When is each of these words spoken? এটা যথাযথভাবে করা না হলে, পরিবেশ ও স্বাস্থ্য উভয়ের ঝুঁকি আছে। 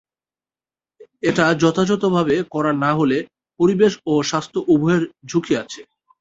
এটা 1.23 1.45
যথাযথভাবে 1.61 2.35
করা 2.53 2.71
না 2.83 2.91
হলে, 2.93 3.17
পরিবেশ 3.59 3.93
ও 4.05 4.23
স্বাস্থ্য 4.29 4.59
উভয়ের 4.73 5.01
ঝুঁকি 5.29 5.53
আছে। 5.63 5.81